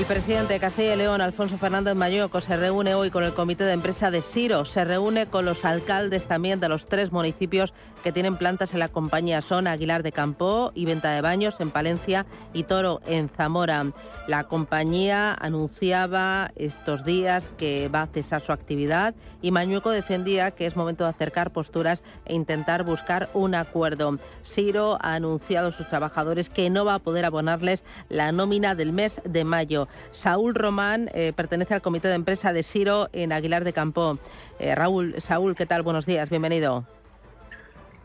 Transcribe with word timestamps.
El 0.00 0.06
presidente 0.06 0.54
de 0.54 0.60
Castilla 0.60 0.94
y 0.94 0.96
León, 0.96 1.20
Alfonso 1.20 1.58
Fernández 1.58 1.94
Mañueco, 1.94 2.40
se 2.40 2.56
reúne 2.56 2.94
hoy 2.94 3.10
con 3.10 3.22
el 3.22 3.34
comité 3.34 3.64
de 3.64 3.74
empresa 3.74 4.10
de 4.10 4.22
Siro. 4.22 4.64
Se 4.64 4.82
reúne 4.82 5.26
con 5.26 5.44
los 5.44 5.66
alcaldes 5.66 6.24
también 6.24 6.58
de 6.58 6.70
los 6.70 6.88
tres 6.88 7.12
municipios 7.12 7.74
que 8.02 8.10
tienen 8.10 8.38
plantas 8.38 8.72
en 8.72 8.78
la 8.78 8.88
compañía. 8.88 9.42
Son 9.42 9.66
Aguilar 9.66 10.02
de 10.02 10.10
Campo 10.10 10.72
y 10.74 10.86
Venta 10.86 11.10
de 11.10 11.20
Baños 11.20 11.60
en 11.60 11.70
Palencia 11.70 12.24
y 12.54 12.62
Toro 12.62 13.02
en 13.04 13.28
Zamora. 13.28 13.92
La 14.26 14.44
compañía 14.44 15.34
anunciaba 15.34 16.50
estos 16.56 17.04
días 17.04 17.52
que 17.58 17.88
va 17.88 18.02
a 18.02 18.06
cesar 18.06 18.40
su 18.40 18.52
actividad 18.52 19.14
y 19.42 19.50
Mañueco 19.50 19.90
defendía 19.90 20.50
que 20.52 20.64
es 20.64 20.76
momento 20.76 21.04
de 21.04 21.10
acercar 21.10 21.50
posturas 21.50 22.02
e 22.24 22.34
intentar 22.34 22.84
buscar 22.84 23.28
un 23.34 23.54
acuerdo. 23.54 24.18
Siro 24.40 24.96
ha 25.02 25.14
anunciado 25.14 25.68
a 25.68 25.72
sus 25.72 25.88
trabajadores 25.88 26.48
que 26.48 26.70
no 26.70 26.86
va 26.86 26.94
a 26.94 26.98
poder 27.00 27.26
abonarles 27.26 27.84
la 28.08 28.32
nómina 28.32 28.74
del 28.74 28.94
mes 28.94 29.20
de 29.24 29.44
mayo. 29.44 29.88
Saúl 30.10 30.54
Román 30.54 31.10
eh, 31.14 31.32
pertenece 31.34 31.74
al 31.74 31.82
comité 31.82 32.08
de 32.08 32.14
empresa 32.14 32.52
de 32.52 32.62
Siro 32.62 33.08
en 33.12 33.32
Aguilar 33.32 33.64
de 33.64 33.72
Campo. 33.72 34.18
Eh, 34.58 34.74
Raúl, 34.74 35.14
Saúl, 35.18 35.54
¿qué 35.54 35.66
tal? 35.66 35.82
Buenos 35.82 36.06
días, 36.06 36.30
bienvenido. 36.30 36.84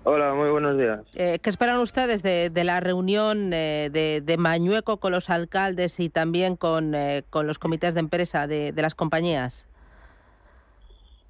Hola, 0.04 0.36
muy 0.36 0.50
buenos 0.50 0.78
días. 0.78 1.00
Eh, 1.16 1.40
¿Qué 1.42 1.50
esperan 1.50 1.80
ustedes 1.80 2.22
de, 2.22 2.52
la 2.64 2.80
reunión 2.80 3.50
de, 3.50 4.36
Mañueco 4.38 4.98
con 4.98 5.12
los 5.12 5.32
alcaldes 5.32 6.00
y 6.00 6.10
también 6.10 6.58
con, 6.58 6.92
los 6.92 7.58
comités 7.58 7.96
de 7.96 8.02
empresa 8.02 8.46
de, 8.46 8.72
las 8.76 8.94
compañías? 8.94 9.66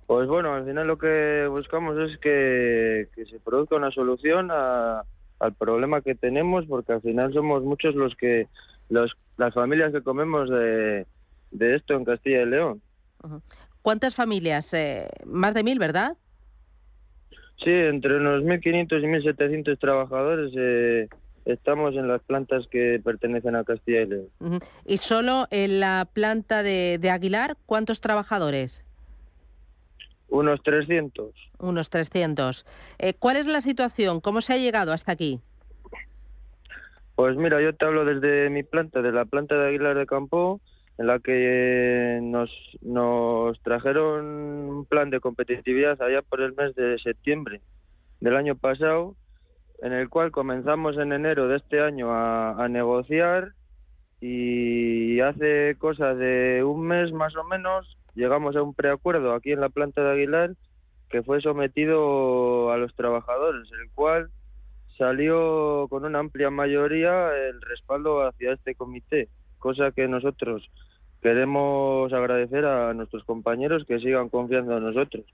Pues 0.07 0.27
bueno, 0.27 0.53
al 0.53 0.65
final 0.65 0.87
lo 0.87 0.97
que 0.97 1.47
buscamos 1.49 1.97
es 1.97 2.17
que, 2.19 3.07
se 3.15 3.39
produzca 3.39 3.77
una 3.77 3.91
solución 3.91 4.51
al 4.51 5.53
problema 5.57 6.01
que 6.01 6.13
tenemos, 6.13 6.65
porque 6.65 6.91
al 6.91 7.01
final 7.01 7.31
somos 7.31 7.63
muchos 7.63 7.95
los 7.95 8.13
que 8.15 8.47
los, 8.89 9.11
las 9.37 9.53
familias 9.53 9.91
que 9.91 10.01
comemos 10.01 10.49
de, 10.49 11.05
de 11.51 11.75
esto 11.75 11.93
en 11.93 12.05
Castilla 12.05 12.41
y 12.41 12.45
León. 12.45 12.81
¿Cuántas 13.81 14.15
familias? 14.15 14.73
Eh, 14.73 15.07
más 15.25 15.53
de 15.53 15.63
mil, 15.63 15.79
¿verdad? 15.79 16.17
Sí, 17.63 17.71
entre 17.71 18.17
unos 18.17 18.43
1.500 18.43 19.01
y 19.01 19.27
1.700 19.27 19.79
trabajadores 19.79 20.51
eh, 20.57 21.07
estamos 21.45 21.95
en 21.95 22.07
las 22.07 22.21
plantas 22.23 22.67
que 22.69 22.99
pertenecen 23.03 23.55
a 23.55 23.63
Castilla 23.63 24.01
y 24.01 24.05
León. 24.07 24.59
¿Y 24.85 24.97
solo 24.97 25.47
en 25.51 25.79
la 25.79 26.07
planta 26.11 26.63
de, 26.63 26.97
de 26.99 27.09
Aguilar 27.09 27.57
cuántos 27.65 28.01
trabajadores? 28.01 28.83
Unos 30.27 30.61
300. 30.63 31.31
Unos 31.59 31.89
300. 31.89 32.65
Eh, 32.97 33.13
¿Cuál 33.13 33.37
es 33.37 33.45
la 33.45 33.61
situación? 33.61 34.19
¿Cómo 34.19 34.41
se 34.41 34.53
ha 34.53 34.57
llegado 34.57 34.91
hasta 34.91 35.11
aquí? 35.11 35.39
Pues 37.15 37.37
mira, 37.37 37.61
yo 37.61 37.73
te 37.73 37.85
hablo 37.85 38.03
desde 38.03 38.49
mi 38.49 38.63
planta, 38.63 39.01
de 39.01 39.11
la 39.11 39.25
planta 39.25 39.55
de 39.55 39.69
Aguilar 39.69 39.97
de 39.97 40.05
Campo, 40.05 40.59
en 40.97 41.07
la 41.07 41.19
que 41.19 42.19
nos, 42.21 42.49
nos 42.81 43.61
trajeron 43.63 44.25
un 44.25 44.85
plan 44.85 45.09
de 45.09 45.21
competitividad 45.21 46.01
allá 46.01 46.21
por 46.21 46.41
el 46.41 46.53
mes 46.53 46.75
de 46.75 46.97
septiembre 46.99 47.61
del 48.19 48.35
año 48.35 48.55
pasado, 48.55 49.15
en 49.81 49.93
el 49.93 50.09
cual 50.09 50.31
comenzamos 50.31 50.97
en 50.97 51.13
enero 51.13 51.47
de 51.47 51.57
este 51.57 51.81
año 51.81 52.11
a, 52.11 52.63
a 52.63 52.67
negociar 52.67 53.53
y 54.21 55.19
hace 55.19 55.75
cosa 55.77 56.15
de 56.15 56.63
un 56.63 56.87
mes 56.87 57.11
más 57.11 57.35
o 57.35 57.43
menos 57.43 57.97
llegamos 58.13 58.55
a 58.55 58.63
un 58.63 58.73
preacuerdo 58.73 59.33
aquí 59.33 59.51
en 59.51 59.59
la 59.59 59.69
planta 59.69 60.01
de 60.01 60.11
Aguilar 60.11 60.51
que 61.09 61.23
fue 61.23 61.41
sometido 61.41 62.71
a 62.71 62.77
los 62.77 62.95
trabajadores, 62.95 63.69
el 63.71 63.91
cual 63.93 64.29
salió 64.97 65.87
con 65.89 66.05
una 66.05 66.19
amplia 66.19 66.49
mayoría 66.49 67.35
el 67.35 67.61
respaldo 67.61 68.25
hacia 68.25 68.53
este 68.53 68.75
comité, 68.75 69.27
cosa 69.59 69.91
que 69.91 70.07
nosotros 70.07 70.69
queremos 71.21 72.13
agradecer 72.13 72.65
a 72.65 72.93
nuestros 72.93 73.23
compañeros 73.23 73.83
que 73.87 73.99
sigan 73.99 74.29
confiando 74.29 74.77
en 74.77 74.83
nosotros. 74.83 75.25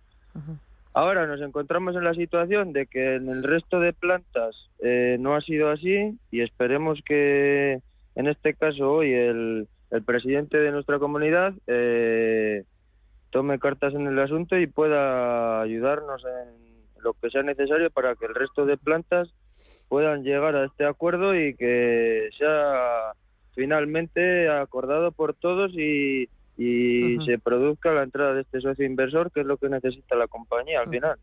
Ahora 0.94 1.28
nos 1.28 1.42
encontramos 1.42 1.96
en 1.96 2.04
la 2.04 2.14
situación 2.14 2.74
de 2.74 2.86
que 2.86 3.16
en 3.16 3.30
el 3.30 3.44
resto 3.44 3.80
de 3.80 3.94
plantas 3.94 4.56
eh, 4.80 5.18
no 5.20 5.36
ha 5.36 5.42
sido 5.42 5.70
así 5.70 6.18
y 6.32 6.42
esperemos 6.42 7.00
que 7.06 7.82
en 8.16 8.28
este 8.28 8.54
caso 8.54 8.92
hoy 8.92 9.14
el, 9.14 9.68
el 9.90 10.04
presidente 10.04 10.58
de 10.58 10.72
nuestra 10.72 11.00
comunidad 11.00 11.54
eh, 11.68 12.64
tome 13.30 13.60
cartas 13.60 13.94
en 13.94 14.08
el 14.08 14.20
asunto 14.20 14.58
y 14.58 14.68
pueda 14.68 15.62
ayudarnos 15.62 16.24
en 16.26 17.02
lo 17.02 17.14
que 17.14 17.30
sea 17.30 17.44
necesario 17.44 17.90
para 17.90 18.16
que 18.16 18.26
el 18.26 18.36
resto 18.36 18.66
de 18.66 18.78
plantas 18.78 19.34
puedan 19.92 20.24
llegar 20.24 20.56
a 20.56 20.64
este 20.64 20.86
acuerdo 20.86 21.36
y 21.36 21.54
que 21.54 22.30
sea 22.38 23.12
finalmente 23.54 24.48
acordado 24.48 25.12
por 25.12 25.34
todos 25.34 25.74
y, 25.74 26.30
se 27.26 27.40
produzca 27.40 27.92
la 27.92 28.04
entrada 28.04 28.34
de 28.34 28.42
este 28.42 28.62
socio 28.62 28.86
inversor, 28.86 29.32
que 29.32 29.42
es 29.42 29.46
lo 29.46 29.58
que 29.58 29.70
necesita 29.70 30.16
la 30.16 30.28
compañía 30.28 30.82
al 30.82 30.90
final. 30.90 31.18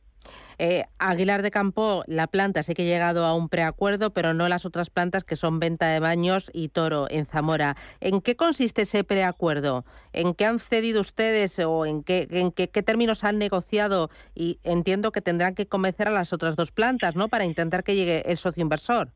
Eh, 0.59 0.85
Aguilar 0.99 1.43
de 1.43 1.51
Campo, 1.51 2.03
la 2.07 2.27
planta 2.27 2.63
sí 2.63 2.75
que 2.75 2.83
ha 2.83 2.87
llegado 2.87 3.25
a 3.25 3.35
un 3.35 3.49
preacuerdo, 3.49 4.11
pero 4.11 4.35
no 4.35 4.49
las 4.49 4.67
otras 4.67 4.91
plantas 4.91 5.23
que 5.23 5.37
son 5.37 5.61
Venta 5.61 5.87
de 5.87 6.01
Baños 6.01 6.51
y 6.53 6.69
Toro 6.69 7.07
en 7.11 7.27
Zamora. 7.27 7.77
¿En 8.01 8.21
qué 8.21 8.35
consiste 8.35 8.83
ese 8.83 9.05
preacuerdo? 9.05 9.85
¿En 10.13 10.35
qué 10.35 10.47
han 10.47 10.59
cedido 10.59 11.01
ustedes 11.01 11.59
o 11.61 11.87
en 11.87 12.03
qué, 12.03 12.27
en 12.31 12.51
qué, 12.51 12.67
términos 12.83 13.23
han 13.23 13.39
negociado? 13.39 14.11
Y 14.35 14.59
entiendo 14.65 15.13
que 15.13 15.21
tendrán 15.21 15.55
que 15.55 15.69
convencer 15.69 16.09
a 16.09 16.13
las 16.13 16.33
otras 16.33 16.57
dos 16.57 16.73
plantas, 16.73 17.15
¿no? 17.15 17.29
Para 17.29 17.45
intentar 17.45 17.85
que 17.85 17.95
llegue 17.95 18.23
el 18.31 18.37
socio 18.37 18.63
inversor. 18.63 19.11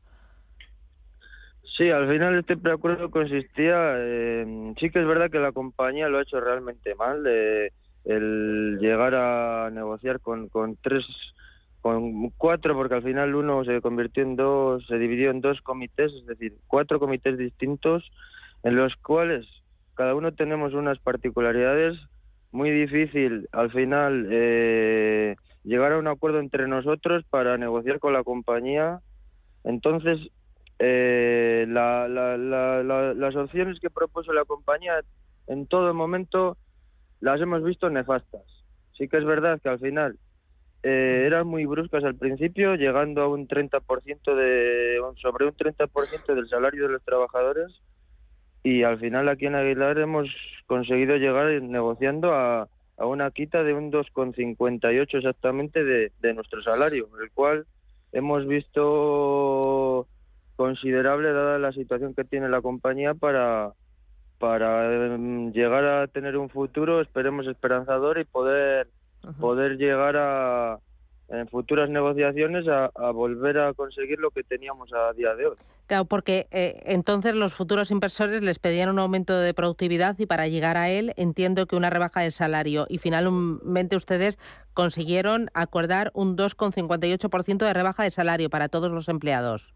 Sí, 1.77 1.89
al 1.89 2.07
final 2.07 2.37
este 2.37 2.55
preacuerdo 2.55 3.09
consistía, 3.09 3.97
en... 3.97 4.75
sí 4.79 4.91
que 4.91 4.99
es 4.99 5.07
verdad 5.07 5.31
que 5.31 5.39
la 5.39 5.51
compañía 5.51 6.07
lo 6.07 6.19
ha 6.19 6.21
hecho 6.21 6.39
realmente 6.39 6.93
mal, 6.93 7.25
el 7.25 8.77
llegar 8.79 9.15
a 9.15 9.71
negociar 9.71 10.19
con, 10.19 10.49
con 10.49 10.75
tres, 10.75 11.03
con 11.81 12.29
cuatro, 12.37 12.75
porque 12.75 12.95
al 12.95 13.03
final 13.03 13.33
uno 13.33 13.65
se 13.65 13.81
convirtió 13.81 14.21
en 14.21 14.35
dos, 14.35 14.85
se 14.87 14.99
dividió 14.99 15.31
en 15.31 15.41
dos 15.41 15.61
comités, 15.61 16.11
es 16.13 16.25
decir, 16.27 16.53
cuatro 16.67 16.99
comités 16.99 17.39
distintos, 17.39 18.03
en 18.61 18.75
los 18.75 18.95
cuales 18.97 19.47
cada 19.95 20.13
uno 20.13 20.31
tenemos 20.31 20.73
unas 20.73 20.99
particularidades 20.99 21.97
muy 22.51 22.69
difícil 22.69 23.49
al 23.51 23.71
final 23.71 24.27
eh, 24.29 25.35
llegar 25.63 25.93
a 25.93 25.97
un 25.97 26.07
acuerdo 26.07 26.39
entre 26.39 26.67
nosotros 26.67 27.25
para 27.29 27.57
negociar 27.57 27.99
con 27.99 28.13
la 28.13 28.23
compañía. 28.23 28.99
Entonces, 29.63 30.19
eh, 30.79 31.65
la, 31.67 32.07
la, 32.07 33.13
las 33.13 33.35
opciones 33.35 33.79
que 33.79 33.89
propuso 33.89 34.33
la 34.33 34.45
compañía 34.45 35.01
en 35.47 35.67
todo 35.67 35.93
momento 35.93 36.57
las 37.19 37.39
hemos 37.41 37.63
visto 37.63 37.89
nefastas. 37.89 38.43
Sí 38.97 39.07
que 39.07 39.17
es 39.17 39.25
verdad 39.25 39.59
que 39.61 39.69
al 39.69 39.79
final 39.79 40.17
eh, 40.83 41.23
eran 41.25 41.47
muy 41.47 41.65
bruscas 41.65 42.03
al 42.03 42.15
principio, 42.15 42.75
llegando 42.75 43.21
a 43.21 43.27
un 43.27 43.47
30% 43.47 44.35
de, 44.35 44.99
sobre 45.21 45.45
un 45.45 45.53
30% 45.53 46.35
del 46.35 46.49
salario 46.49 46.83
de 46.83 46.93
los 46.93 47.03
trabajadores 47.03 47.71
y 48.63 48.83
al 48.83 48.97
final 48.99 49.27
aquí 49.27 49.45
en 49.45 49.55
Aguilar 49.55 49.99
hemos 49.99 50.29
conseguido 50.67 51.17
llegar 51.17 51.61
negociando 51.61 52.33
a, 52.33 52.69
a 52.97 53.05
una 53.05 53.29
quita 53.31 53.63
de 53.63 53.73
un 53.73 53.91
2,58 53.91 55.17
exactamente 55.17 55.83
de, 55.83 56.11
de 56.21 56.33
nuestro 56.33 56.63
salario, 56.63 57.09
el 57.21 57.29
cual 57.31 57.65
hemos 58.13 58.47
visto 58.47 60.07
considerable 60.55 61.31
dada 61.31 61.59
la 61.59 61.71
situación 61.71 62.13
que 62.13 62.23
tiene 62.23 62.49
la 62.49 62.61
compañía 62.61 63.13
para, 63.13 63.73
para 64.39 65.15
em, 65.15 65.51
llegar 65.51 65.85
a 65.85 66.07
tener 66.07 66.37
un 66.37 66.49
futuro, 66.49 67.01
esperemos 67.01 67.47
esperanzador 67.47 68.19
y 68.19 68.25
poder, 68.25 68.87
poder 69.39 69.77
llegar 69.77 70.15
a, 70.17 70.79
en 71.29 71.47
futuras 71.47 71.89
negociaciones 71.89 72.65
a, 72.67 72.89
volver 73.11 73.57
a 73.59 73.73
conseguir 73.73 74.19
lo 74.19 74.31
que 74.31 74.43
teníamos 74.43 74.91
a 74.93 75.13
día 75.13 75.33
de 75.35 75.47
hoy. 75.47 75.55
Claro, 75.87 76.05
porque 76.05 76.47
eh, 76.51 76.81
entonces 76.85 77.35
los 77.35 77.53
futuros 77.53 77.91
inversores 77.91 78.41
les 78.41 78.59
pedían 78.59 78.89
un 78.89 78.99
aumento 78.99 79.37
de 79.39 79.53
productividad 79.53 80.17
y 80.17 80.25
para 80.25 80.47
llegar 80.47 80.77
a 80.77 80.89
él 80.89 81.13
entiendo 81.17 81.65
que 81.65 81.75
una 81.75 81.89
rebaja 81.89 82.21
de 82.21 82.31
salario 82.31 82.85
y 82.89 82.99
finalmente 82.99 83.95
ustedes 83.95 84.37
consiguieron 84.73 85.49
acordar 85.53 86.11
un 86.13 86.37
2,58% 86.37 87.57
de 87.65 87.73
rebaja 87.73 88.03
de 88.03 88.11
salario 88.11 88.49
para 88.49 88.69
todos 88.69 88.91
los 88.91 89.09
empleados. 89.09 89.72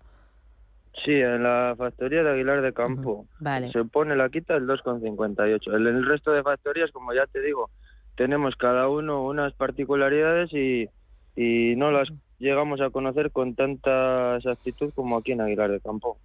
Sí, 1.06 1.12
en 1.12 1.44
la 1.44 1.76
factoría 1.78 2.24
de 2.24 2.32
Aguilar 2.32 2.62
de 2.62 2.74
Campo. 2.74 3.26
Se 3.72 3.84
pone 3.86 4.16
la 4.16 4.30
quita 4.30 4.56
el 4.56 4.68
2,58. 4.68 5.76
En 5.76 5.88
el 5.88 6.06
resto 6.06 6.32
de 6.32 6.44
factorías, 6.44 6.92
como 6.92 7.14
ya 7.14 7.26
te 7.28 7.42
digo, 7.42 7.70
tenemos 8.16 8.56
cada 8.56 8.90
uno 8.90 9.24
unas 9.24 9.54
particularidades 9.54 10.52
y, 10.54 10.90
y 11.36 11.76
no 11.76 11.92
las 11.92 12.10
llegamos 12.40 12.82
a 12.82 12.90
conocer 12.90 13.32
con 13.32 13.56
tanta 13.56 14.38
exactitud 14.38 14.92
como 14.96 15.18
aquí 15.18 15.32
en 15.32 15.42
Aguilar 15.42 15.72
de 15.72 15.80
Campo. 15.80 16.18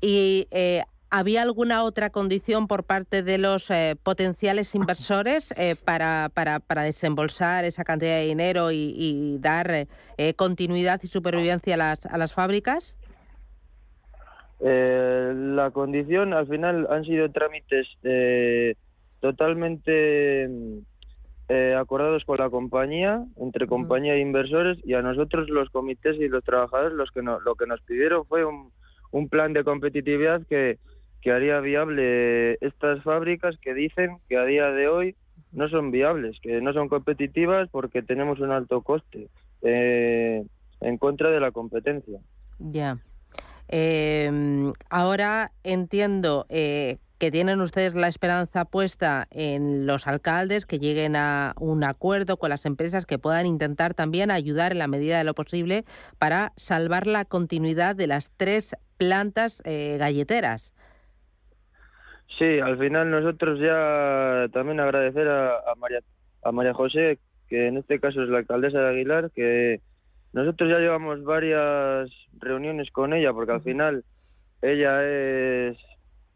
¿Y 0.00 0.46
eh, 0.50 0.82
había 1.10 1.42
alguna 1.42 1.84
otra 1.84 2.10
condición 2.10 2.68
por 2.68 2.84
parte 2.84 3.22
de 3.22 3.38
los 3.38 3.70
eh, 3.70 3.96
potenciales 4.02 4.74
inversores 4.74 5.52
eh, 5.56 5.74
para, 5.82 6.30
para, 6.32 6.60
para, 6.60 6.82
desembolsar 6.82 7.64
esa 7.64 7.84
cantidad 7.84 8.16
de 8.16 8.26
dinero 8.26 8.70
y, 8.72 8.94
y 8.96 9.38
dar 9.38 9.86
continuidad 10.36 11.00
y 11.02 11.06
supervivencia 11.06 11.74
a 11.74 11.78
las, 11.78 12.06
a 12.06 12.18
las 12.18 12.32
fábricas? 12.32 12.97
Eh, 14.60 15.32
la 15.34 15.70
condición, 15.70 16.32
al 16.32 16.46
final, 16.46 16.86
han 16.90 17.04
sido 17.04 17.30
trámites 17.30 17.86
eh, 18.02 18.74
totalmente 19.20 20.48
eh, 21.48 21.74
acordados 21.78 22.24
con 22.24 22.38
la 22.38 22.50
compañía, 22.50 23.24
entre 23.36 23.66
compañía 23.66 24.14
e 24.14 24.20
inversores, 24.20 24.78
y 24.84 24.94
a 24.94 25.02
nosotros 25.02 25.48
los 25.48 25.70
comités 25.70 26.16
y 26.16 26.28
los 26.28 26.44
trabajadores 26.44 26.92
los 26.92 27.10
que 27.10 27.22
lo 27.22 27.54
que 27.54 27.66
nos 27.66 27.80
pidieron 27.82 28.24
fue 28.26 28.44
un, 28.44 28.70
un 29.10 29.28
plan 29.28 29.52
de 29.52 29.64
competitividad 29.64 30.42
que, 30.46 30.78
que 31.20 31.32
haría 31.32 31.60
viable 31.60 32.54
estas 32.60 33.02
fábricas 33.02 33.56
que 33.60 33.74
dicen 33.74 34.18
que 34.28 34.36
a 34.36 34.44
día 34.44 34.70
de 34.70 34.88
hoy 34.88 35.16
no 35.52 35.68
son 35.68 35.90
viables, 35.90 36.38
que 36.40 36.60
no 36.60 36.72
son 36.72 36.88
competitivas 36.88 37.68
porque 37.70 38.02
tenemos 38.02 38.40
un 38.40 38.50
alto 38.50 38.82
coste 38.82 39.28
eh, 39.62 40.44
en 40.80 40.98
contra 40.98 41.30
de 41.30 41.40
la 41.40 41.50
competencia. 41.50 42.20
Ya. 42.58 42.98
Eh, 43.68 44.72
ahora 44.88 45.52
entiendo 45.62 46.46
eh, 46.48 46.98
que 47.18 47.30
tienen 47.30 47.60
ustedes 47.60 47.94
la 47.94 48.06
esperanza 48.06 48.64
puesta 48.64 49.26
en 49.30 49.86
los 49.86 50.06
alcaldes 50.06 50.66
que 50.66 50.78
lleguen 50.78 51.16
a 51.16 51.54
un 51.58 51.82
acuerdo 51.82 52.36
con 52.36 52.50
las 52.50 52.64
empresas 52.64 53.06
que 53.06 53.18
puedan 53.18 53.44
intentar 53.46 53.94
también 53.94 54.30
ayudar 54.30 54.72
en 54.72 54.78
la 54.78 54.86
medida 54.86 55.18
de 55.18 55.24
lo 55.24 55.34
posible 55.34 55.84
para 56.18 56.52
salvar 56.56 57.06
la 57.06 57.24
continuidad 57.24 57.96
de 57.96 58.06
las 58.06 58.30
tres 58.36 58.76
plantas 58.96 59.60
eh, 59.64 59.96
galleteras. 59.98 60.72
Sí, 62.38 62.60
al 62.60 62.78
final 62.78 63.10
nosotros 63.10 63.58
ya 63.58 64.46
también 64.52 64.78
agradecer 64.78 65.26
a, 65.28 65.74
María 65.76 66.00
a 66.44 66.52
María 66.52 66.72
José, 66.72 67.18
que 67.48 67.66
en 67.66 67.78
este 67.78 67.98
caso 67.98 68.22
es 68.22 68.28
la 68.28 68.38
alcaldesa 68.38 68.78
de 68.78 68.90
Aguilar, 68.90 69.32
que 69.34 69.80
nosotros 70.38 70.70
ya 70.70 70.78
llevamos 70.78 71.24
varias 71.24 72.08
reuniones 72.38 72.90
con 72.92 73.12
ella, 73.12 73.32
porque 73.32 73.52
al 73.52 73.62
final 73.62 74.04
ella 74.62 75.04
es 75.04 75.76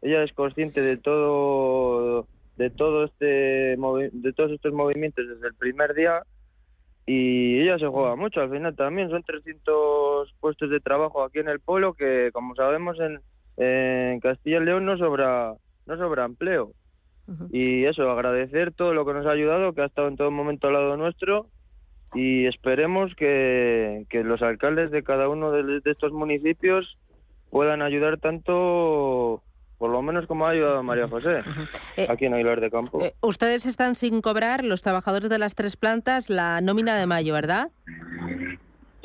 ella 0.01 0.23
es 0.23 0.33
consciente 0.33 0.81
de 0.81 0.97
todo 0.97 2.27
de 2.57 2.69
todo 2.69 3.05
este 3.05 3.77
de 3.77 4.33
todos 4.35 4.51
estos 4.51 4.73
movimientos 4.73 5.25
desde 5.25 5.47
el 5.47 5.55
primer 5.55 5.93
día 5.93 6.21
y 7.05 7.61
ella 7.61 7.79
se 7.79 7.87
juega 7.87 8.15
mucho. 8.17 8.41
Al 8.41 8.51
final 8.51 8.75
también 8.75 9.09
son 9.09 9.23
300 9.23 10.33
puestos 10.41 10.69
de 10.69 10.81
trabajo 10.81 11.23
aquí 11.23 11.39
en 11.39 11.47
el 11.47 11.61
polo 11.61 11.93
que 11.93 12.29
como 12.33 12.55
sabemos 12.55 12.97
en, 12.99 13.21
en 13.55 14.19
Castilla 14.19 14.57
y 14.57 14.65
León 14.65 14.85
no 14.85 14.97
sobra 14.97 15.55
no 15.85 15.97
sobra 15.97 16.25
empleo. 16.25 16.73
Y 17.51 17.85
eso 17.85 18.11
agradecer 18.11 18.73
todo 18.73 18.93
lo 18.93 19.05
que 19.05 19.13
nos 19.13 19.25
ha 19.25 19.31
ayudado 19.31 19.71
que 19.71 19.81
ha 19.81 19.85
estado 19.85 20.09
en 20.09 20.17
todo 20.17 20.29
momento 20.29 20.67
al 20.67 20.73
lado 20.73 20.97
nuestro 20.97 21.47
y 22.13 22.45
esperemos 22.45 23.13
que, 23.15 24.05
que 24.09 24.23
los 24.23 24.41
alcaldes 24.41 24.91
de 24.91 25.03
cada 25.03 25.29
uno 25.29 25.51
de 25.51 25.81
estos 25.85 26.11
municipios 26.11 26.97
puedan 27.49 27.81
ayudar 27.81 28.19
tanto 28.19 29.41
por 29.83 29.91
lo 29.91 30.01
menos 30.01 30.25
como 30.27 30.47
ha 30.47 30.51
ayudado 30.51 30.81
María 30.81 31.09
José, 31.09 31.41
eh, 31.97 32.07
aquí 32.09 32.23
en 32.23 32.33
Aguilar 32.33 32.61
de 32.61 32.71
Campo. 32.71 33.01
Eh, 33.03 33.15
ustedes 33.21 33.65
están 33.65 33.95
sin 33.95 34.21
cobrar, 34.21 34.63
los 34.63 34.81
trabajadores 34.81 35.29
de 35.29 35.37
las 35.39 35.55
tres 35.55 35.75
plantas, 35.75 36.29
la 36.29 36.61
nómina 36.61 36.97
de 36.97 37.05
mayo, 37.05 37.33
¿verdad? 37.33 37.69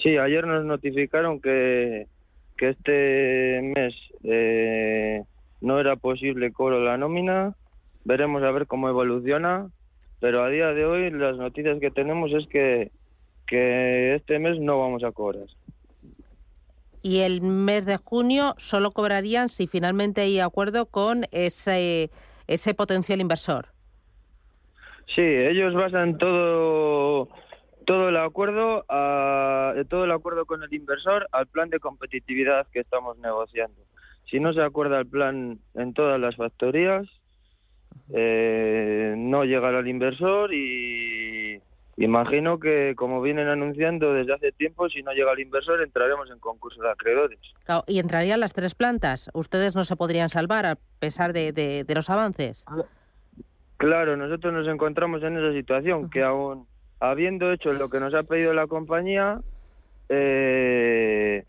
Sí, 0.01 0.17
ayer 0.17 0.47
nos 0.47 0.65
notificaron 0.65 1.41
que, 1.41 2.07
que 2.57 2.69
este 2.69 3.61
mes 3.75 3.93
eh, 4.23 5.25
no 5.61 5.81
era 5.81 5.97
posible 5.97 6.53
cobro 6.53 6.81
la 6.81 6.97
nómina. 6.97 7.55
Veremos 8.05 8.45
a 8.45 8.53
ver 8.53 8.69
cómo 8.69 8.89
evoluciona, 8.89 9.67
pero 10.21 10.45
a 10.45 10.49
día 10.49 10.69
de 10.69 10.85
hoy 10.85 11.11
las 11.11 11.37
noticias 11.39 11.81
que 11.81 11.91
tenemos 11.91 12.31
es 12.33 12.47
que, 12.47 12.93
que 13.49 14.15
este 14.15 14.39
mes 14.39 14.61
no 14.61 14.79
vamos 14.79 15.03
a 15.03 15.13
cobrar 15.13 15.47
y 17.03 17.21
el 17.21 17.41
mes 17.41 17.87
de 17.87 17.97
junio 17.97 18.55
solo 18.59 18.91
cobrarían 18.91 19.49
si 19.49 19.67
finalmente 19.67 20.23
hay 20.23 20.41
acuerdo 20.41 20.87
con 20.87 21.25
ese, 21.31 22.11
ese 22.47 22.75
potencial 22.75 23.21
inversor. 23.21 23.69
Sí, 25.15 25.23
ellos 25.23 25.75
basan 25.75 26.19
todo 26.19 27.29
todo 27.87 28.11
el 28.11 28.19
acuerdo 28.19 28.85
a, 28.91 29.73
todo 29.89 30.05
el 30.05 30.11
acuerdo 30.11 30.45
con 30.45 30.63
el 30.63 30.75
inversor 30.75 31.27
al 31.33 31.47
plan 31.47 31.71
de 31.71 31.81
competitividad 31.81 32.67
que 32.71 32.81
estamos 32.81 33.17
negociando. 33.17 33.81
Si 34.31 34.41
no 34.41 34.53
se 34.53 34.61
acuerda 34.61 34.99
el 34.99 35.07
plan 35.07 35.59
en 35.75 35.95
todas 35.95 36.19
las 36.19 36.37
factorías, 36.37 37.07
eh, 38.13 39.15
no 39.17 39.45
llegará 39.45 39.79
el 39.79 39.89
inversor 39.89 40.53
y, 40.53 41.28
Imagino 42.01 42.61
que, 42.61 42.95
como 42.95 43.21
vienen 43.21 43.49
anunciando 43.49 44.13
desde 44.13 44.33
hace 44.33 44.53
tiempo, 44.53 44.89
si 44.89 45.03
no 45.03 45.13
llega 45.13 45.33
el 45.33 45.41
inversor, 45.41 45.83
entraremos 45.83 46.31
en 46.31 46.39
concurso 46.39 46.81
de 46.81 46.91
acreedores. 46.91 47.41
¿Y 47.89 47.99
entrarían 47.99 48.39
las 48.39 48.53
tres 48.53 48.77
plantas? 48.77 49.29
¿Ustedes 49.35 49.75
no 49.75 49.83
se 49.83 49.97
podrían 49.97 50.29
salvar 50.29 50.65
a 50.65 50.79
pesar 51.01 51.33
de, 51.33 51.85
los 51.93 52.09
avances? 52.09 52.65
Claro, 53.79 54.17
nosotros 54.17 54.53
nos 54.53 54.69
encontramos 54.69 55.25
en 55.25 55.39
esa 55.39 55.53
situación, 55.53 56.09
que 56.09 56.23
aún 56.23 56.69
habiendo 57.01 57.53
hecho 57.53 57.73
lo 57.73 57.91
que 57.91 57.99
nos 57.99 58.15
ha 58.15 58.23
pedido 58.23 58.55
la 58.55 58.69
compañía, 58.69 59.41
eh, 60.09 61.45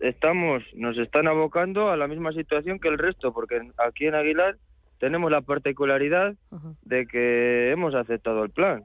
estamos, 0.00 0.64
nos 0.74 0.98
están 0.98 1.28
abocando 1.28 1.90
a 1.90 1.96
la 1.96 2.08
misma 2.08 2.32
situación 2.32 2.80
que 2.80 2.88
el 2.88 2.98
resto, 2.98 3.32
porque 3.32 3.70
aquí 3.78 4.06
en 4.06 4.16
Aguilar 4.16 4.56
tenemos 4.98 5.30
la 5.30 5.42
particularidad 5.42 6.34
de 6.82 7.06
que 7.06 7.70
hemos 7.70 7.94
aceptado 7.94 8.42
el 8.42 8.50
plan. 8.50 8.84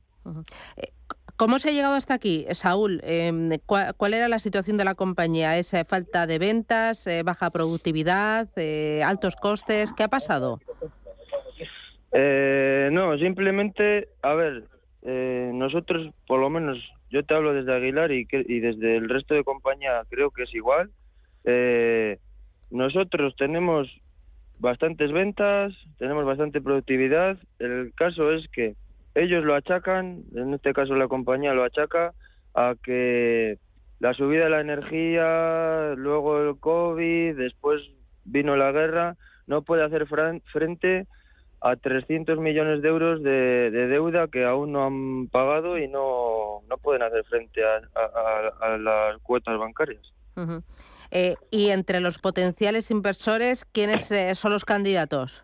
Eh, 0.78 0.92
¿Cómo 1.38 1.58
se 1.58 1.70
ha 1.70 1.72
llegado 1.72 1.96
hasta 1.96 2.14
aquí, 2.14 2.46
Saúl? 2.52 3.02
Em, 3.04 3.50
¿cuál, 3.66 4.14
era 4.14 4.28
la 4.28 4.38
situación 4.38 4.78
de 4.78 4.86
la 4.86 4.94
compañía? 4.94 5.58
¿Es 5.58 5.74
eh, 5.74 5.86
falta 5.86 6.28
de 6.28 6.38
ventas, 6.38 7.08
eh, 7.08 7.24
baja 7.24 7.50
productividad, 7.50 8.50
altos 9.04 9.36
costes? 9.36 9.92
¿Qué 9.94 10.04
ha 10.04 10.08
pasado? 10.08 10.60
no, 12.14 13.18
simplemente, 13.18 14.10
a 14.22 14.34
ver, 14.34 14.66
nosotros, 15.02 16.14
por 16.28 16.42
lo 16.42 16.50
menos, 16.50 16.78
yo 17.10 17.24
te 17.24 17.34
hablo 17.34 17.54
desde 17.54 17.74
Aguilar 17.74 18.12
y, 18.12 18.28
y 18.32 18.60
desde 18.60 18.98
el 18.98 19.10
resto 19.10 19.34
de 19.34 19.46
compañía 19.46 20.04
creo 20.10 20.30
que 20.30 20.44
es 20.44 20.54
igual. 20.54 20.92
nosotros 22.70 23.34
tenemos 23.38 23.88
bastantes 24.60 25.12
ventas, 25.12 25.74
tenemos 25.98 26.26
bastante 26.26 26.62
productividad. 26.62 27.38
El 27.60 27.94
caso 27.96 28.32
es 28.32 28.48
que 28.50 28.76
ellos 29.16 29.44
lo 29.44 29.56
achacan, 29.56 30.24
en 30.36 30.54
este 30.54 30.74
caso 30.74 30.96
la 30.96 31.08
compañía 31.08 31.54
lo 31.54 31.64
achaca 31.64 32.14
a 32.54 32.76
que 32.82 33.58
la 34.00 34.14
subida 34.14 34.46
de 34.46 34.50
la 34.50 34.62
energía, 34.62 35.94
luego 35.96 36.42
el 36.42 36.60
COVID, 36.60 37.36
después 37.36 37.82
vino 38.24 38.56
la 38.56 38.72
guerra, 38.72 39.16
no 39.48 39.62
puede 39.62 39.84
hacer 39.84 40.08
frente 40.08 41.08
a 41.62 41.76
300 41.76 42.40
millones 42.40 42.82
de 42.82 42.90
euros 42.90 43.22
de, 43.22 43.70
deuda 43.70 44.28
que 44.28 44.46
aún 44.46 44.72
no 44.72 44.86
han 44.86 45.28
pagado 45.28 45.78
y 45.78 45.88
no, 45.88 46.62
no 46.68 46.78
pueden 46.78 47.04
hacer 47.04 47.24
frente 47.26 47.62
a, 47.64 48.78
las 48.78 49.18
cuotas 49.22 49.60
bancarias. 49.60 50.02
Eh, 51.12 51.36
y 51.52 51.70
entre 51.70 52.00
los 52.00 52.18
potenciales 52.18 52.90
inversores, 52.90 53.66
¿quiénes 53.66 54.12
eh, 54.12 54.34
son 54.34 54.54
los 54.54 54.66
candidatos? 54.66 55.44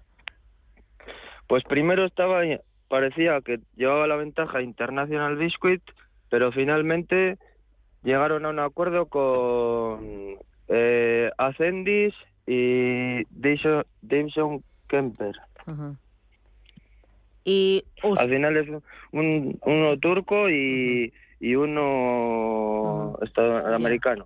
Pues 1.47 1.63
primero 1.65 2.05
estaba 2.05 2.41
parecía 2.87 3.41
que 3.41 3.59
llevaba 3.75 4.07
la 4.07 4.15
ventaja 4.15 4.61
International 4.61 5.35
Biscuit, 5.37 5.81
pero 6.29 6.51
finalmente 6.51 7.37
llegaron 8.03 8.45
a 8.45 8.49
un 8.49 8.59
acuerdo 8.59 9.07
con 9.07 10.37
eh, 10.67 11.31
Ascendis 11.37 12.13
y 12.45 13.23
Jameson 14.01 14.63
Kemper. 14.87 15.35
Y 17.43 17.83
al 18.17 18.29
final 18.29 18.57
es 18.57 18.67
un, 19.11 19.59
uno 19.65 19.97
turco 19.99 20.49
y, 20.49 21.13
y 21.39 21.55
uno 21.55 23.17
americano. 23.73 24.25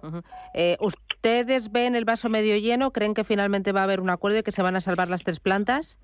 Eh, 0.54 0.78
¿Ustedes 0.80 1.72
ven 1.72 1.96
el 1.96 2.06
vaso 2.06 2.30
medio 2.30 2.58
lleno? 2.58 2.92
¿Creen 2.92 3.14
que 3.14 3.24
finalmente 3.24 3.72
va 3.72 3.82
a 3.82 3.84
haber 3.84 4.00
un 4.00 4.10
acuerdo 4.10 4.40
y 4.40 4.44
que 4.44 4.52
se 4.52 4.64
van 4.64 4.76
a 4.76 4.82
salvar 4.82 5.10
las 5.10 5.24
tres 5.24 5.40
plantas? 5.40 6.00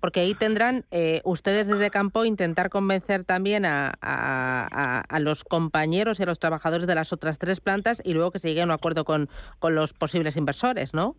Porque 0.00 0.20
ahí 0.20 0.34
tendrán 0.34 0.84
eh, 0.90 1.20
ustedes 1.24 1.66
desde 1.66 1.90
campo 1.90 2.24
intentar 2.24 2.70
convencer 2.70 3.24
también 3.24 3.64
a, 3.66 3.92
a, 4.00 5.20
los 5.20 5.44
compañeros 5.44 6.18
y 6.18 6.22
a 6.22 6.26
los 6.26 6.38
trabajadores 6.38 6.86
de 6.86 6.94
las 6.94 7.12
otras 7.12 7.38
tres 7.38 7.60
plantas 7.60 8.00
y 8.04 8.14
luego 8.14 8.30
que 8.30 8.38
se 8.38 8.48
llegue 8.48 8.62
a 8.62 8.64
un 8.64 8.70
acuerdo 8.70 9.04
con, 9.04 9.28
con 9.58 9.74
los 9.74 9.92
posibles 9.92 10.36
inversores, 10.36 10.94
¿no? 10.94 11.14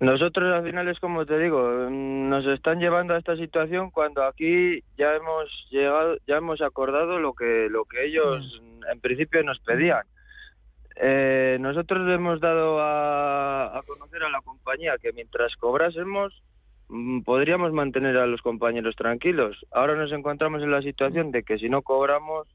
Nosotros 0.00 0.50
al 0.54 0.64
final 0.64 0.88
es 0.88 0.98
como 0.98 1.26
te 1.26 1.38
digo, 1.38 1.90
nos 1.90 2.46
están 2.46 2.80
llevando 2.80 3.12
a 3.12 3.18
esta 3.18 3.36
situación 3.36 3.90
cuando 3.90 4.24
aquí 4.24 4.82
ya 4.96 5.14
hemos 5.14 5.50
llegado, 5.70 6.16
ya 6.26 6.38
hemos 6.38 6.62
acordado 6.62 7.18
lo 7.18 7.34
que 7.34 7.68
lo 7.68 7.84
que 7.84 8.06
ellos 8.06 8.62
mm. 8.62 8.92
en 8.92 9.00
principio 9.00 9.42
nos 9.42 9.58
pedían. 9.60 10.06
Eh, 10.96 11.58
nosotros 11.60 12.08
hemos 12.08 12.40
dado 12.40 12.80
a, 12.80 13.78
a, 13.78 13.82
conocer 13.82 14.22
a 14.22 14.30
la 14.30 14.40
compañía 14.40 14.96
que 15.00 15.12
mientras 15.12 15.54
cobrásemos 15.56 16.32
Mm, 16.32 16.49
podríamos 17.24 17.72
mantener 17.72 18.16
a 18.16 18.26
los 18.26 18.42
compañeros 18.42 18.96
tranquilos. 18.96 19.56
Ahora 19.70 19.94
nos 19.94 20.12
encontramos 20.12 20.62
en 20.62 20.70
la 20.70 20.82
situación 20.82 21.30
de 21.30 21.42
que 21.42 21.58
si 21.58 21.68
no 21.68 21.82
cobramos, 21.82 22.48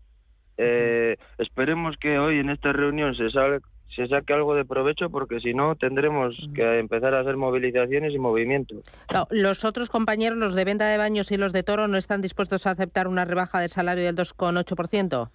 eh, 0.57 1.17
esperemos 1.37 1.97
que 1.97 2.19
hoy 2.19 2.39
en 2.39 2.49
esta 2.49 2.71
reunión 2.71 3.15
se, 3.15 3.29
se 3.29 4.07
saque 4.07 4.33
algo 4.33 4.55
de 4.55 4.65
provecho 4.65 5.09
porque 5.09 5.39
si 5.39 5.53
no 5.53 5.75
tendremos 5.75 6.35
que 6.53 6.79
empezar 6.79 7.13
a 7.13 7.21
hacer 7.21 7.37
movilizaciones 7.37 8.13
y 8.13 8.19
movimientos. 8.19 8.83
los 9.31 9.63
otros 9.63 9.89
compañeros, 9.89 10.37
los 10.37 10.55
de 10.55 10.65
venta 10.65 10.87
de 10.87 10.97
baños 10.97 11.31
y 11.31 11.37
los 11.37 11.53
de 11.53 11.63
toro, 11.63 11.87
no 11.87 11.97
están 11.97 12.21
dispuestos 12.21 12.67
a 12.67 12.71
aceptar 12.71 13.07
una 13.07 13.25
rebaja 13.25 13.59
del 13.59 13.69
salario 13.69 14.03
del 14.05 14.15
2,8%. 14.15 15.29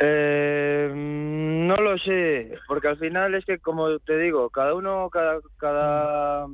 Eh, 0.00 0.90
no 0.94 1.76
lo 1.76 1.98
sé, 1.98 2.54
porque 2.66 2.88
al 2.88 2.96
final 2.96 3.34
es 3.34 3.44
que, 3.44 3.58
como 3.58 3.98
te 4.00 4.18
digo, 4.18 4.48
cada 4.50 4.74
uno, 4.74 5.10
cada, 5.10 5.38
cada, 5.58 6.46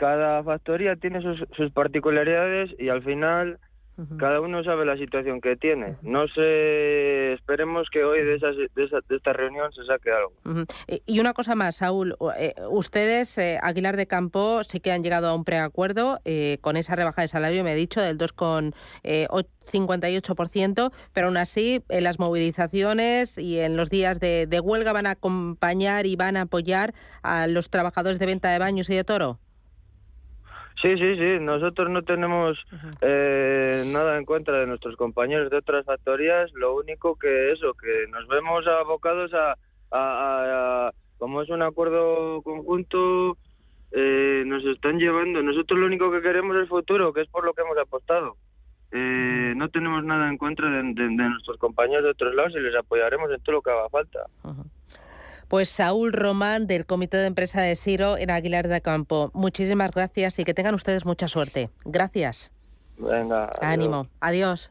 cada 0.00 0.42
factoría 0.42 0.96
tiene 0.96 1.20
sus, 1.20 1.44
sus 1.54 1.70
particularidades 1.72 2.70
y 2.78 2.88
al 2.88 3.02
final 3.02 3.58
cada 4.18 4.40
uno 4.40 4.64
sabe 4.64 4.86
la 4.86 4.96
situación 4.96 5.42
que 5.42 5.56
tiene. 5.56 5.96
No 6.00 6.26
sé, 6.28 7.34
esperemos 7.34 7.90
que 7.90 8.02
hoy 8.02 8.24
de, 8.24 8.38
de, 8.38 8.88
esta 9.10 9.34
reunión 9.34 9.70
se 9.72 9.84
saque 9.84 10.10
algo. 10.10 10.32
Y 11.04 11.20
una 11.20 11.34
cosa 11.34 11.54
más, 11.54 11.76
Saúl, 11.76 12.16
eh, 12.38 12.54
ustedes, 12.70 13.36
eh, 13.36 13.58
Aguilar 13.60 13.98
de 13.98 14.06
Campo, 14.06 14.64
sí 14.64 14.80
que 14.80 14.90
han 14.90 15.02
llegado 15.02 15.28
a 15.28 15.34
un 15.34 15.44
preacuerdo 15.44 16.18
eh, 16.24 16.56
con 16.62 16.78
esa 16.78 16.96
rebaja 16.96 17.20
de 17.20 17.28
salario, 17.28 17.62
me 17.62 17.74
he 17.74 17.76
dicho, 17.76 18.00
del 18.00 18.16
2,58%, 18.16 20.92
pero 21.12 21.26
aún 21.26 21.36
así 21.36 21.84
en 21.90 22.04
las 22.04 22.18
movilizaciones 22.18 23.36
y 23.36 23.60
en 23.60 23.76
los 23.76 23.90
días 23.90 24.18
de, 24.18 24.46
de 24.46 24.60
huelga 24.60 24.94
van 24.94 25.06
a 25.06 25.10
acompañar 25.10 26.06
y 26.06 26.16
van 26.16 26.38
a 26.38 26.42
apoyar 26.42 26.94
a 27.22 27.46
los 27.46 27.68
trabajadores 27.68 28.18
de 28.18 28.24
venta 28.24 28.50
de 28.50 28.58
baños 28.58 28.88
y 28.88 28.94
de 28.94 29.04
toro. 29.04 29.38
Sí, 30.80 30.96
sí, 30.96 31.16
sí. 31.16 31.38
Nosotros 31.40 31.90
no 31.90 32.02
tenemos 32.02 32.58
eh, 33.02 33.84
nada 33.86 34.16
en 34.16 34.24
contra 34.24 34.58
de 34.60 34.66
nuestros 34.66 34.96
compañeros 34.96 35.50
de 35.50 35.58
otras 35.58 35.84
factorías. 35.84 36.50
Lo 36.54 36.74
único 36.76 37.16
que 37.16 37.52
eso, 37.52 37.74
que 37.74 38.06
nos 38.10 38.26
vemos 38.28 38.66
abocados 38.66 39.32
a, 39.34 39.56
a, 39.92 40.90
como 41.18 41.42
es 41.42 41.50
un 41.50 41.62
acuerdo 41.62 42.40
conjunto, 42.42 43.36
eh, 43.92 44.42
nos 44.46 44.64
están 44.64 44.98
llevando. 44.98 45.42
Nosotros 45.42 45.78
lo 45.78 45.86
único 45.86 46.10
que 46.10 46.22
queremos 46.22 46.56
es 46.56 46.68
futuro, 46.68 47.12
que 47.12 47.22
es 47.22 47.28
por 47.28 47.44
lo 47.44 47.52
que 47.52 47.62
hemos 47.62 47.76
apostado. 47.76 48.36
Eh, 48.92 49.52
no 49.56 49.68
tenemos 49.68 50.02
nada 50.02 50.28
en 50.28 50.38
contra 50.38 50.68
de, 50.68 50.82
nuestros 50.82 51.58
compañeros 51.58 52.04
de 52.04 52.10
otros 52.10 52.34
lados 52.34 52.54
y 52.56 52.60
les 52.60 52.74
apoyaremos 52.74 53.30
en 53.30 53.40
todo 53.42 53.56
lo 53.56 53.62
que 53.62 53.70
haga 53.70 53.88
falta. 53.90 54.20
Pues 55.50 55.68
Saúl 55.68 56.12
Román 56.12 56.68
del 56.68 56.86
Comité 56.86 57.16
de 57.16 57.26
Empresa 57.26 57.60
de 57.60 57.74
Siro 57.74 58.16
en 58.16 58.30
Aguilar 58.30 58.68
de 58.68 58.80
Campo. 58.80 59.32
Muchísimas 59.34 59.90
gracias 59.90 60.38
y 60.38 60.44
que 60.44 60.54
tengan 60.54 60.76
ustedes 60.76 61.04
mucha 61.04 61.26
suerte. 61.26 61.70
Gracias. 61.84 62.52
Venga. 62.96 63.50
Ánimo. 63.60 64.06
Adiós. 64.20 64.70